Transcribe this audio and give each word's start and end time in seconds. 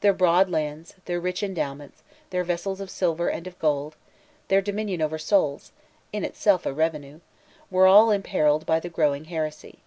Their 0.00 0.14
broad 0.14 0.48
lands, 0.48 0.94
their 1.04 1.20
rich 1.20 1.42
endowments, 1.42 2.02
their 2.30 2.42
vessels 2.42 2.80
of 2.80 2.88
silver 2.88 3.28
and 3.28 3.46
of 3.46 3.58
gold, 3.58 3.96
their 4.48 4.62
dominion 4.62 5.02
over 5.02 5.18
souls, 5.18 5.72
in 6.10 6.24
itself 6.24 6.64
a 6.64 6.72
revenue, 6.72 7.20
were 7.70 7.86
all 7.86 8.10
imperiled 8.10 8.64
by 8.64 8.80
the 8.80 8.88
growing 8.88 9.26
heresy. 9.26 9.80